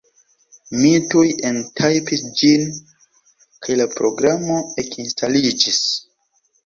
[0.77, 2.65] Mi tuj entajpis ĝin,
[3.67, 5.83] kaj la programo ekinstaliĝis.